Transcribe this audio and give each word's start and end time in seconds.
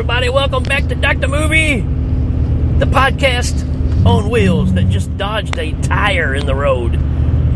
Everybody. 0.00 0.30
Welcome 0.30 0.62
back 0.62 0.86
to 0.86 0.94
Dr. 0.94 1.28
Movie, 1.28 1.80
the 1.80 2.86
podcast 2.86 3.66
on 4.06 4.30
wheels 4.30 4.72
that 4.72 4.88
just 4.88 5.14
dodged 5.18 5.58
a 5.58 5.72
tire 5.82 6.34
in 6.34 6.46
the 6.46 6.54
road. 6.54 6.98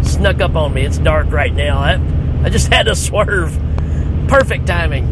Snuck 0.05 0.43
up 0.43 0.55
on 0.55 0.75
me. 0.75 0.83
It's 0.83 0.99
dark 0.99 1.33
right 1.33 1.55
now. 1.55 1.79
I, 1.79 1.95
I 2.45 2.51
just 2.51 2.71
had 2.71 2.83
to 2.83 2.95
swerve. 2.95 3.59
Perfect 4.29 4.67
timing. 4.67 5.07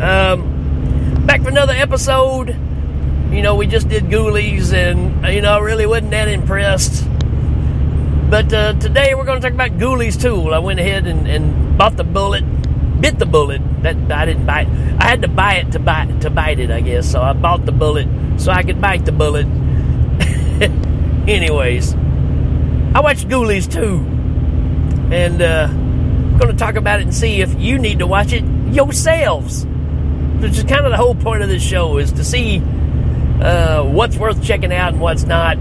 Um, 0.00 1.26
back 1.26 1.42
for 1.42 1.48
another 1.48 1.72
episode. 1.72 2.50
You 3.32 3.42
know, 3.42 3.56
we 3.56 3.66
just 3.66 3.88
did 3.88 4.04
Ghoulies, 4.04 4.72
and, 4.72 5.26
you 5.34 5.40
know, 5.40 5.54
I 5.54 5.58
really 5.58 5.86
wasn't 5.86 6.12
that 6.12 6.28
impressed. 6.28 7.04
But 8.30 8.52
uh, 8.52 8.74
today 8.74 9.16
we're 9.16 9.24
going 9.24 9.40
to 9.40 9.48
talk 9.48 9.52
about 9.52 9.80
Ghoulies 9.80 10.22
2. 10.22 10.52
I 10.52 10.60
went 10.60 10.78
ahead 10.78 11.08
and, 11.08 11.26
and 11.26 11.76
bought 11.76 11.96
the 11.96 12.04
bullet 12.04 12.44
bit 13.02 13.18
the 13.18 13.26
bullet. 13.26 13.60
That 13.82 13.96
I 14.10 14.26
didn't 14.26 14.46
bite. 14.46 14.68
I 14.98 15.04
had 15.04 15.22
to 15.22 15.28
buy 15.28 15.54
it 15.54 15.72
to 15.72 15.78
bite 15.78 16.20
to 16.20 16.30
bite 16.30 16.58
it, 16.60 16.70
I 16.70 16.80
guess. 16.80 17.10
So 17.10 17.20
I 17.20 17.32
bought 17.32 17.66
the 17.66 17.72
bullet 17.72 18.08
so 18.36 18.52
I 18.52 18.62
could 18.62 18.80
bite 18.80 19.04
the 19.04 19.12
bullet. 19.12 19.46
Anyways, 21.28 21.94
I 21.94 23.00
watched 23.00 23.28
Ghoulies 23.28 23.72
2, 23.72 25.12
and 25.14 25.42
uh, 25.42 25.68
I'm 25.70 26.38
going 26.38 26.50
to 26.50 26.56
talk 26.56 26.76
about 26.76 27.00
it 27.00 27.04
and 27.04 27.14
see 27.14 27.40
if 27.40 27.54
you 27.60 27.78
need 27.78 28.00
to 28.00 28.06
watch 28.06 28.32
it 28.32 28.44
yourselves. 28.72 29.64
Which 29.64 30.58
is 30.58 30.64
kind 30.64 30.84
of 30.84 30.90
the 30.90 30.96
whole 30.96 31.14
point 31.14 31.42
of 31.42 31.48
this 31.48 31.62
show 31.62 31.98
is 31.98 32.12
to 32.12 32.24
see 32.24 32.60
uh, 33.40 33.84
what's 33.84 34.16
worth 34.16 34.42
checking 34.42 34.72
out 34.72 34.92
and 34.92 35.00
what's 35.00 35.24
not, 35.24 35.56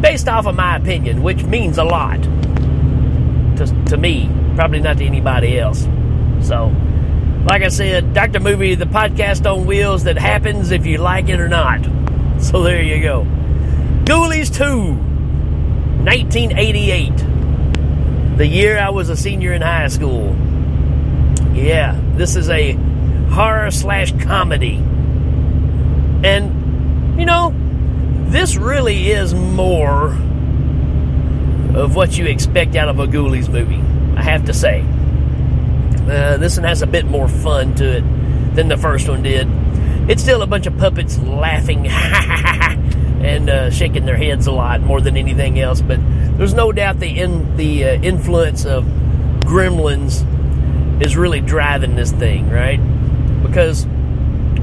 based 0.00 0.28
off 0.28 0.46
of 0.46 0.56
my 0.56 0.76
opinion, 0.76 1.22
which 1.22 1.44
means 1.44 1.78
a 1.78 1.84
lot 1.84 2.20
to, 3.56 3.84
to 3.86 3.96
me, 3.96 4.28
probably 4.56 4.80
not 4.80 4.98
to 4.98 5.04
anybody 5.04 5.58
else. 5.58 5.88
So, 6.42 6.74
like 7.44 7.62
I 7.62 7.68
said, 7.68 8.14
Dr. 8.14 8.40
Movie, 8.40 8.74
the 8.74 8.86
podcast 8.86 9.50
on 9.50 9.66
wheels 9.66 10.04
that 10.04 10.16
happens 10.16 10.70
if 10.70 10.86
you 10.86 10.98
like 10.98 11.28
it 11.28 11.40
or 11.40 11.48
not. 11.48 11.84
So 12.40 12.62
there 12.62 12.82
you 12.82 13.02
go. 13.02 13.24
Ghoulies 14.04 14.54
2, 14.54 14.94
1988. 16.04 18.36
The 18.38 18.46
year 18.46 18.78
I 18.78 18.90
was 18.90 19.10
a 19.10 19.16
senior 19.16 19.52
in 19.52 19.62
high 19.62 19.88
school. 19.88 20.34
Yeah, 21.52 22.00
this 22.14 22.34
is 22.34 22.48
a 22.48 22.72
horror 23.30 23.70
slash 23.70 24.12
comedy. 24.24 24.76
And, 26.24 27.18
you 27.18 27.26
know, 27.26 27.54
this 28.28 28.56
really 28.56 29.10
is 29.10 29.34
more 29.34 30.08
of 31.74 31.94
what 31.94 32.16
you 32.16 32.26
expect 32.26 32.74
out 32.74 32.88
of 32.88 32.98
a 32.98 33.06
Ghoulies 33.06 33.48
movie, 33.48 33.82
I 34.18 34.22
have 34.22 34.46
to 34.46 34.54
say. 34.54 34.84
Uh, 36.08 36.36
this 36.36 36.56
one 36.56 36.64
has 36.64 36.82
a 36.82 36.86
bit 36.86 37.06
more 37.06 37.28
fun 37.28 37.74
to 37.76 37.98
it 37.98 38.04
than 38.54 38.68
the 38.68 38.76
first 38.76 39.08
one 39.08 39.22
did. 39.22 39.48
It's 40.08 40.22
still 40.22 40.42
a 40.42 40.46
bunch 40.46 40.66
of 40.66 40.76
puppets 40.76 41.18
laughing 41.18 41.86
and 41.88 43.48
uh, 43.48 43.70
shaking 43.70 44.04
their 44.04 44.16
heads 44.16 44.46
a 44.46 44.52
lot 44.52 44.82
more 44.82 45.00
than 45.00 45.16
anything 45.16 45.58
else. 45.58 45.80
But 45.80 45.98
there's 46.36 46.52
no 46.52 46.72
doubt 46.72 47.00
the 47.00 47.18
in, 47.18 47.56
the 47.56 47.84
uh, 47.84 48.02
influence 48.02 48.66
of 48.66 48.84
Gremlins 49.44 50.30
is 51.02 51.16
really 51.16 51.40
driving 51.40 51.96
this 51.96 52.12
thing, 52.12 52.50
right? 52.50 52.78
Because 53.42 53.86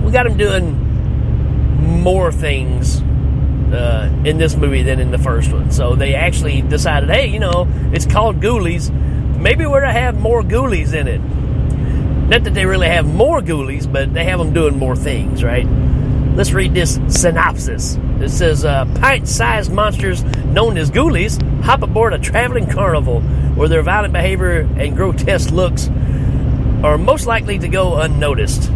we 0.04 0.12
got 0.12 0.24
them 0.24 0.38
doing 0.38 2.02
more 2.02 2.32
things 2.32 3.02
uh, 3.74 4.12
in 4.26 4.38
this 4.38 4.56
movie 4.56 4.84
than 4.84 5.00
in 5.00 5.12
the 5.12 5.18
first 5.18 5.52
one. 5.52 5.72
So 5.72 5.96
they 5.96 6.14
actually 6.14 6.62
decided, 6.62 7.10
hey, 7.10 7.28
you 7.28 7.40
know, 7.40 7.68
it's 7.94 8.06
called 8.06 8.40
Ghoulies 8.42 8.92
maybe 9.42 9.66
we're 9.66 9.82
to 9.82 9.92
have 9.92 10.20
more 10.20 10.44
ghoulies 10.44 10.94
in 10.94 11.08
it. 11.08 11.20
Not 12.30 12.46
that 12.46 12.54
they 12.54 12.66
really 12.66 12.88
have 12.88 13.06
more 13.06 13.42
ghoulies, 13.42 13.92
but 13.92 14.14
they 14.14 14.24
have 14.26 14.40
them 14.40 14.54
doing 14.54 14.78
more 14.78 14.96
things, 14.96 15.44
right? 15.44 15.68
Let's 16.36 16.54
read 16.54 16.74
this 16.74 17.00
synopsis. 17.10 17.98
It 18.22 18.30
says 18.30 18.64
uh, 18.64 18.86
pint 19.02 19.28
sized 19.28 19.72
monsters 19.72 20.24
known 20.24 20.78
as 20.78 20.90
ghoulies 20.92 21.42
hop 21.64 21.82
aboard 21.82 22.14
a 22.14 22.20
traveling 22.20 22.68
carnival 22.68 23.22
where 23.22 23.68
their 23.68 23.82
violent 23.82 24.14
behavior 24.14 24.62
and 24.78 24.96
grotesque 24.96 25.52
looks 25.52 25.90
are 26.84 26.98
most 26.98 27.26
likely 27.26 27.60
to 27.60 27.68
go 27.68 27.98
unnoticed. 27.98 28.72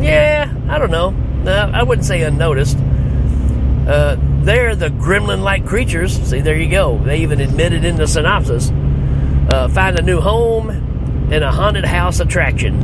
Yeah, 0.00 0.52
I 0.68 0.78
don't 0.78 0.90
know. 0.90 1.10
No, 1.10 1.70
I 1.74 1.82
wouldn't 1.82 2.06
say 2.06 2.22
unnoticed. 2.22 2.78
Uh, 2.78 4.16
they're 4.42 4.74
the 4.74 4.88
gremlin 4.88 5.42
like 5.42 5.66
creatures. 5.66 6.18
See, 6.22 6.40
there 6.40 6.56
you 6.56 6.70
go. 6.70 6.98
They 6.98 7.18
even 7.18 7.40
admitted 7.40 7.84
in 7.84 7.96
the 7.96 8.06
synopsis 8.06 8.70
uh, 9.50 9.68
find 9.68 9.98
a 9.98 10.02
new 10.02 10.20
home 10.20 10.70
and 11.32 11.44
a 11.44 11.50
haunted 11.50 11.84
house 11.84 12.20
attraction. 12.20 12.74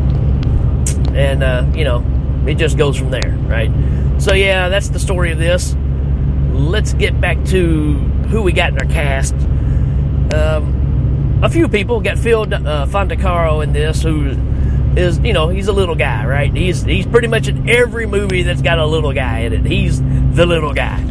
And, 1.15 1.43
uh, 1.43 1.67
you 1.75 1.85
know, 1.85 2.05
it 2.47 2.55
just 2.55 2.79
goes 2.79 2.97
from 2.97 3.11
there, 3.11 3.31
right? 3.47 3.71
So, 4.19 4.35
yeah, 4.35 4.69
that's 4.69 4.89
the 4.89 4.99
story 4.99 5.33
of 5.33 5.39
this. 5.39 5.77
Let's 6.53 6.93
get 6.95 7.21
back 7.21 7.45
to 7.47 7.95
who 7.95 8.43
we 8.43 8.53
got 8.53 8.73
in 8.73 8.79
our 8.79 8.87
cast. 8.87 9.35
Um, 10.35 11.41
a 11.43 11.49
few 11.49 11.69
people 11.69 12.01
got 12.01 12.19
Phil 12.19 12.43
uh, 12.43 12.87
Fondacaro 12.87 13.63
in 13.63 13.73
this, 13.73 14.03
who 14.03 14.37
is, 14.97 15.19
you 15.21 15.33
know, 15.33 15.49
he's 15.49 15.69
a 15.69 15.73
little 15.73 15.95
guy, 15.95 16.27
right? 16.27 16.53
He's 16.53 16.83
he's 16.83 17.07
pretty 17.07 17.29
much 17.29 17.49
in 17.49 17.69
every 17.69 18.07
movie 18.07 18.43
that's 18.43 18.63
got 18.63 18.79
a 18.79 18.87
little 18.87 19.13
guy 19.13 19.41
in 19.41 19.53
it. 19.53 19.65
He's 19.65 20.03
the 20.03 20.47
little 20.47 20.75
guy. 20.75 21.05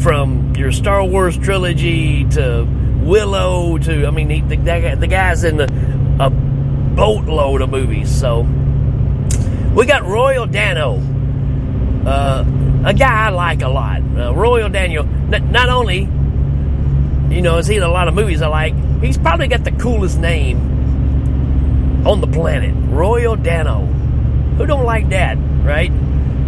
From 0.00 0.54
your 0.56 0.72
Star 0.72 1.04
Wars 1.04 1.38
trilogy 1.38 2.24
to 2.30 2.66
Willow 3.02 3.78
to, 3.78 4.06
I 4.06 4.10
mean, 4.10 4.30
he, 4.30 4.40
the, 4.40 4.56
the 4.98 5.06
guy's 5.06 5.44
in 5.44 5.60
a, 5.60 6.30
boatload 6.94 7.62
of 7.62 7.70
movies. 7.70 8.14
So 8.14 8.42
we 9.74 9.86
got 9.86 10.04
Royal 10.04 10.46
Dano, 10.46 11.00
uh, 12.06 12.44
a 12.84 12.94
guy 12.94 13.26
I 13.26 13.30
like 13.30 13.62
a 13.62 13.68
lot. 13.68 14.02
Uh, 14.16 14.34
Royal 14.34 14.68
Daniel, 14.68 15.04
n- 15.04 15.50
not 15.50 15.68
only, 15.68 16.00
you 17.34 17.40
know, 17.40 17.58
is 17.58 17.66
he 17.66 17.76
in 17.76 17.82
a 17.82 17.88
lot 17.88 18.08
of 18.08 18.14
movies 18.14 18.42
I 18.42 18.48
like, 18.48 18.74
he's 19.00 19.16
probably 19.16 19.48
got 19.48 19.64
the 19.64 19.72
coolest 19.72 20.18
name 20.18 20.58
on 22.06 22.20
the 22.20 22.26
planet. 22.26 22.74
Royal 22.90 23.36
Dano. 23.36 23.86
Who 24.58 24.66
don't 24.66 24.84
like 24.84 25.08
that, 25.08 25.38
right? 25.64 25.90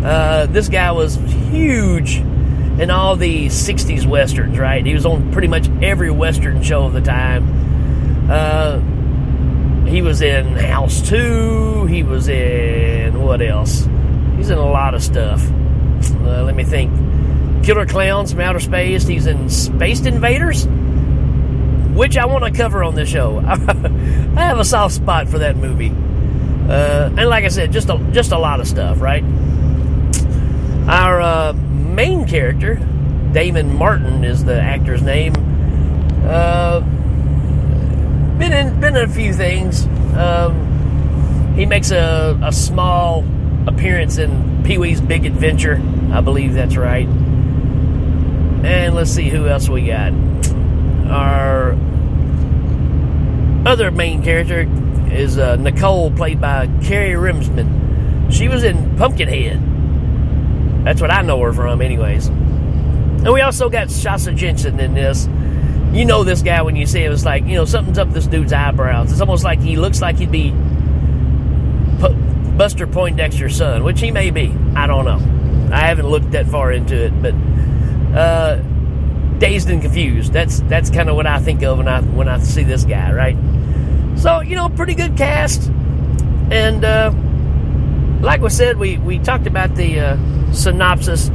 Uh, 0.04 0.46
this 0.46 0.68
guy 0.68 0.92
was 0.92 1.16
huge 1.50 2.22
in 2.78 2.90
all 2.90 3.16
the 3.16 3.46
60s 3.46 4.06
westerns, 4.06 4.58
right? 4.58 4.84
He 4.84 4.94
was 4.94 5.06
on 5.06 5.32
pretty 5.32 5.48
much 5.48 5.68
every 5.82 6.10
western 6.10 6.62
show 6.62 6.84
of 6.84 6.92
the 6.92 7.00
time. 7.00 8.30
Uh, 8.30 8.80
he 9.86 10.02
was 10.02 10.22
in 10.22 10.56
House 10.56 11.08
2. 11.08 11.86
He 11.86 12.02
was 12.02 12.28
in 12.28 13.22
what 13.22 13.40
else? 13.40 13.88
He's 14.36 14.50
in 14.50 14.58
a 14.58 14.66
lot 14.66 14.94
of 14.94 15.02
stuff. 15.02 15.42
Uh, 15.50 16.42
let 16.42 16.54
me 16.54 16.64
think. 16.64 16.92
Killer 17.64 17.86
Clowns 17.86 18.32
from 18.32 18.40
Outer 18.40 18.60
Space. 18.60 19.06
He's 19.06 19.26
in 19.26 19.48
Space 19.48 20.04
Invaders, 20.04 20.66
which 21.96 22.18
I 22.18 22.26
want 22.26 22.44
to 22.44 22.50
cover 22.50 22.82
on 22.82 22.94
this 22.94 23.08
show. 23.08 23.38
I 23.46 24.40
have 24.40 24.58
a 24.58 24.64
soft 24.64 24.94
spot 24.94 25.28
for 25.28 25.38
that 25.38 25.56
movie. 25.56 25.90
Uh, 25.90 27.10
and 27.16 27.28
like 27.28 27.44
I 27.44 27.48
said, 27.48 27.72
just 27.72 27.88
a, 27.88 27.98
just 28.12 28.32
a 28.32 28.38
lot 28.38 28.60
of 28.60 28.66
stuff, 28.66 29.00
right? 29.00 29.22
Our 30.88 31.20
uh, 31.20 31.52
main 31.94 32.26
character, 32.26 32.74
Damon 33.32 33.74
Martin 33.74 34.24
is 34.24 34.44
the 34.44 34.60
actor's 34.60 35.02
name. 35.02 35.32
Uh, 36.26 36.80
been 38.38 38.52
in 38.52 38.80
been 38.80 38.96
in 38.96 39.08
a 39.08 39.12
few 39.12 39.32
things. 39.32 39.86
Um, 40.16 41.54
he 41.56 41.66
makes 41.66 41.92
a, 41.92 42.38
a 42.42 42.52
small 42.52 43.24
appearance 43.66 44.18
in 44.18 44.62
Pee 44.64 44.78
Wee's 44.78 45.00
Big 45.00 45.24
Adventure. 45.24 45.80
I 46.12 46.20
believe 46.20 46.54
that's 46.54 46.76
right. 46.76 47.06
And 47.06 48.94
let's 48.94 49.10
see 49.10 49.28
who 49.28 49.46
else 49.46 49.68
we 49.68 49.86
got. 49.86 50.12
Our 51.06 51.76
other 53.66 53.90
main 53.90 54.22
character 54.22 54.68
is 55.10 55.38
uh, 55.38 55.56
Nicole, 55.56 56.10
played 56.10 56.40
by 56.40 56.68
Kerry 56.82 57.14
Remsen. 57.14 58.30
She 58.30 58.48
was 58.48 58.64
in 58.64 58.96
Pumpkinhead. 58.96 59.73
That's 60.84 61.00
what 61.00 61.10
I 61.10 61.22
know 61.22 61.40
her 61.40 61.52
from, 61.52 61.80
anyways. 61.80 62.28
And 62.28 63.32
we 63.32 63.40
also 63.40 63.70
got 63.70 63.90
Shasta 63.90 64.32
Jensen 64.32 64.78
in 64.78 64.94
this. 64.94 65.26
You 65.92 66.04
know 66.04 66.24
this 66.24 66.42
guy 66.42 66.60
when 66.62 66.76
you 66.76 66.86
see 66.86 67.02
him. 67.04 67.12
It's 67.12 67.24
like, 67.24 67.44
you 67.44 67.54
know, 67.54 67.64
something's 67.64 67.98
up 67.98 68.10
this 68.10 68.26
dude's 68.26 68.52
eyebrows. 68.52 69.10
It's 69.10 69.20
almost 69.20 69.44
like 69.44 69.60
he 69.60 69.76
looks 69.76 70.02
like 70.02 70.16
he'd 70.18 70.30
be 70.30 70.50
Buster 72.56 72.86
Poindexter's 72.86 73.56
son, 73.56 73.82
which 73.82 74.00
he 74.00 74.10
may 74.10 74.30
be. 74.30 74.54
I 74.76 74.86
don't 74.86 75.04
know. 75.04 75.74
I 75.74 75.86
haven't 75.86 76.06
looked 76.06 76.32
that 76.32 76.46
far 76.46 76.70
into 76.70 77.06
it, 77.06 77.22
but 77.22 77.34
uh, 78.16 78.56
dazed 79.38 79.70
and 79.70 79.82
confused. 79.82 80.32
That's 80.32 80.60
that's 80.60 80.90
kind 80.90 81.08
of 81.08 81.16
what 81.16 81.26
I 81.26 81.40
think 81.40 81.62
of 81.62 81.78
when 81.78 81.88
I 81.88 82.00
when 82.00 82.28
I 82.28 82.38
see 82.38 82.62
this 82.62 82.84
guy, 82.84 83.12
right? 83.12 83.36
So 84.18 84.40
you 84.40 84.54
know, 84.54 84.68
pretty 84.68 84.94
good 84.94 85.16
cast, 85.16 85.68
and 86.50 86.84
uh, 86.84 87.12
like 88.20 88.40
we 88.40 88.50
said, 88.50 88.78
we 88.78 88.98
we 88.98 89.18
talked 89.18 89.46
about 89.46 89.74
the 89.74 89.98
uh, 89.98 90.16
synopsis. 90.54 91.30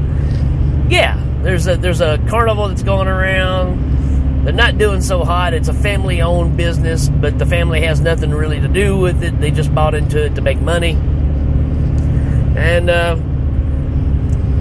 Yeah, 0.90 1.22
there's 1.44 1.68
a 1.68 1.78
there's 1.78 2.02
a 2.02 2.18
carnival 2.30 2.68
that's 2.68 2.84
going 2.84 3.08
around. 3.08 4.46
They're 4.46 4.54
not 4.54 4.78
doing 4.78 5.02
so 5.02 5.24
hot. 5.24 5.54
It's 5.54 5.68
a 5.68 5.74
family 5.74 6.22
owned 6.22 6.58
business, 6.58 7.10
but 7.10 7.38
the 7.38 7.46
family 7.46 7.82
has 7.82 8.00
nothing 8.00 8.32
really 8.32 8.60
to 8.60 8.68
do 8.68 8.98
with 8.98 9.24
it. 9.24 9.40
They 9.40 9.52
just 9.52 9.74
bought 9.76 9.94
into 9.94 10.26
it 10.26 10.36
to 10.36 10.42
make 10.42 10.60
money. 10.60 10.92
And 10.92 12.90
and 12.90 12.90
uh, 12.90 13.18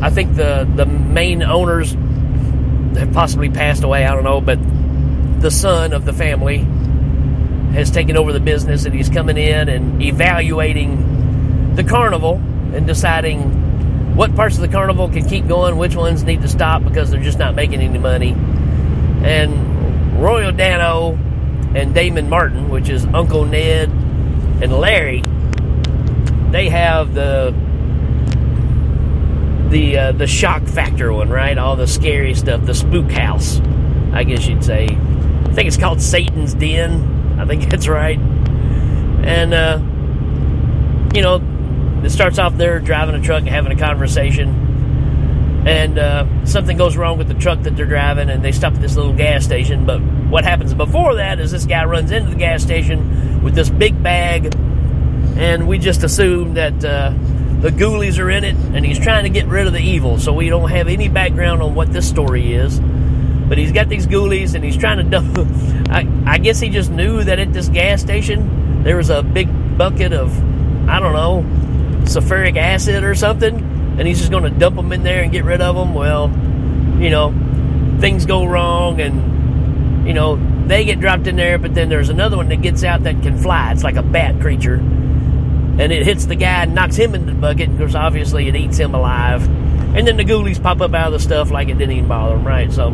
I 0.04 0.10
think 0.10 0.36
the 0.36 0.68
the 0.76 0.86
main 0.86 1.42
owners 1.42 1.92
have 2.96 3.12
possibly 3.12 3.50
passed 3.50 3.82
away. 3.82 4.04
I 4.04 4.14
don't 4.14 4.24
know, 4.24 4.40
but 4.40 4.58
the 5.40 5.50
son 5.50 5.92
of 5.92 6.04
the 6.04 6.12
family 6.12 6.58
has 7.72 7.90
taken 7.90 8.16
over 8.16 8.32
the 8.32 8.40
business, 8.40 8.84
and 8.84 8.94
he's 8.94 9.08
coming 9.08 9.36
in 9.36 9.68
and 9.68 10.02
evaluating 10.02 11.74
the 11.74 11.84
carnival 11.84 12.36
and 12.74 12.86
deciding 12.86 13.57
what 14.18 14.34
parts 14.34 14.56
of 14.56 14.62
the 14.62 14.68
carnival 14.68 15.08
can 15.08 15.24
keep 15.28 15.46
going, 15.46 15.76
which 15.76 15.94
ones 15.94 16.24
need 16.24 16.42
to 16.42 16.48
stop 16.48 16.82
because 16.82 17.08
they're 17.08 17.22
just 17.22 17.38
not 17.38 17.54
making 17.54 17.80
any 17.80 18.00
money. 18.00 18.32
And 19.22 20.20
Royal 20.20 20.50
Dano 20.50 21.12
and 21.72 21.94
Damon 21.94 22.28
Martin, 22.28 22.68
which 22.68 22.88
is 22.88 23.04
Uncle 23.06 23.44
Ned 23.44 23.88
and 24.60 24.72
Larry, 24.72 25.22
they 26.50 26.68
have 26.68 27.14
the 27.14 27.54
the 29.68 29.96
uh, 29.96 30.12
the 30.12 30.26
shock 30.26 30.64
factor 30.64 31.12
one, 31.12 31.28
right? 31.28 31.56
All 31.56 31.76
the 31.76 31.86
scary 31.86 32.34
stuff, 32.34 32.66
the 32.66 32.74
spook 32.74 33.12
house, 33.12 33.60
I 34.12 34.24
guess 34.24 34.48
you'd 34.48 34.64
say. 34.64 34.86
I 34.88 35.52
think 35.52 35.68
it's 35.68 35.76
called 35.76 36.02
Satan's 36.02 36.54
Den. 36.54 37.38
I 37.38 37.46
think 37.46 37.62
that's 37.70 37.86
right. 37.86 38.18
And 38.18 39.54
uh, 39.54 39.78
you 41.14 41.22
know, 41.22 41.38
it 42.04 42.10
starts 42.10 42.38
off 42.38 42.56
there 42.56 42.78
driving 42.80 43.14
a 43.14 43.20
truck 43.20 43.40
and 43.40 43.48
having 43.48 43.72
a 43.72 43.76
conversation, 43.76 45.64
and 45.66 45.98
uh, 45.98 46.46
something 46.46 46.76
goes 46.76 46.96
wrong 46.96 47.18
with 47.18 47.28
the 47.28 47.34
truck 47.34 47.62
that 47.62 47.76
they're 47.76 47.86
driving, 47.86 48.30
and 48.30 48.44
they 48.44 48.52
stop 48.52 48.74
at 48.74 48.80
this 48.80 48.96
little 48.96 49.12
gas 49.12 49.44
station. 49.44 49.84
But 49.84 50.00
what 50.00 50.44
happens 50.44 50.74
before 50.74 51.16
that 51.16 51.40
is 51.40 51.50
this 51.50 51.66
guy 51.66 51.84
runs 51.84 52.10
into 52.10 52.30
the 52.30 52.36
gas 52.36 52.62
station 52.62 53.42
with 53.42 53.54
this 53.54 53.70
big 53.70 54.02
bag, 54.02 54.54
and 55.36 55.68
we 55.68 55.78
just 55.78 56.02
assume 56.04 56.54
that. 56.54 56.84
Uh, 56.84 57.14
the 57.58 57.70
ghoulies 57.70 58.20
are 58.20 58.30
in 58.30 58.44
it, 58.44 58.54
and 58.54 58.86
he's 58.86 59.00
trying 59.00 59.24
to 59.24 59.30
get 59.30 59.46
rid 59.46 59.66
of 59.66 59.72
the 59.72 59.80
evil. 59.80 60.16
So 60.18 60.32
we 60.32 60.48
don't 60.48 60.70
have 60.70 60.86
any 60.86 61.08
background 61.08 61.60
on 61.60 61.74
what 61.74 61.92
this 61.92 62.08
story 62.08 62.52
is. 62.52 62.78
But 62.78 63.58
he's 63.58 63.72
got 63.72 63.88
these 63.88 64.06
ghoulies, 64.06 64.54
and 64.54 64.62
he's 64.62 64.76
trying 64.76 64.98
to 64.98 65.02
dump. 65.20 65.36
I, 65.90 66.06
I 66.24 66.38
guess 66.38 66.60
he 66.60 66.68
just 66.68 66.90
knew 66.90 67.24
that 67.24 67.40
at 67.40 67.52
this 67.52 67.68
gas 67.68 68.00
station 68.00 68.82
there 68.84 68.96
was 68.96 69.10
a 69.10 69.22
big 69.22 69.48
bucket 69.76 70.12
of, 70.12 70.32
I 70.88 71.00
don't 71.00 71.12
know, 71.12 71.44
sulfuric 72.08 72.56
acid 72.56 73.04
or 73.04 73.14
something, 73.14 73.56
and 73.98 74.06
he's 74.06 74.18
just 74.18 74.30
going 74.30 74.44
to 74.44 74.50
dump 74.50 74.76
them 74.76 74.92
in 74.92 75.02
there 75.02 75.22
and 75.22 75.32
get 75.32 75.44
rid 75.44 75.60
of 75.60 75.76
them. 75.76 75.94
Well, 75.94 76.28
you 77.00 77.10
know, 77.10 77.32
things 78.00 78.26
go 78.26 78.44
wrong, 78.44 79.00
and 79.00 80.06
you 80.06 80.14
know 80.14 80.36
they 80.66 80.84
get 80.84 81.00
dropped 81.00 81.26
in 81.26 81.36
there. 81.36 81.58
But 81.58 81.74
then 81.74 81.88
there's 81.88 82.08
another 82.08 82.36
one 82.36 82.48
that 82.48 82.62
gets 82.62 82.84
out 82.84 83.04
that 83.04 83.22
can 83.22 83.38
fly. 83.38 83.72
It's 83.72 83.84
like 83.84 83.96
a 83.96 84.02
bat 84.02 84.40
creature 84.40 84.82
and 85.78 85.92
it 85.92 86.04
hits 86.04 86.26
the 86.26 86.34
guy 86.34 86.64
and 86.64 86.74
knocks 86.74 86.96
him 86.96 87.14
into 87.14 87.32
the 87.32 87.38
bucket 87.38 87.70
because 87.70 87.94
obviously 87.94 88.48
it 88.48 88.56
eats 88.56 88.76
him 88.76 88.94
alive. 88.94 89.46
And 89.96 90.06
then 90.06 90.16
the 90.16 90.24
ghoulies 90.24 90.60
pop 90.60 90.80
up 90.80 90.92
out 90.92 91.06
of 91.06 91.12
the 91.12 91.20
stuff 91.20 91.52
like 91.52 91.68
it 91.68 91.78
didn't 91.78 91.92
even 91.92 92.08
bother 92.08 92.34
them, 92.34 92.44
right? 92.44 92.70
So 92.72 92.90